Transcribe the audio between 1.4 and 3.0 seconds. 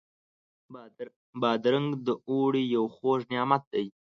بادرنګ د اوړي یو